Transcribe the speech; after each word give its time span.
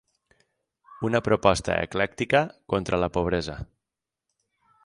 Una 1.09 1.21
proposta 1.27 1.77
eclèctica 1.89 2.43
contra 2.75 3.03
la 3.05 3.13
pobresa. 3.19 3.63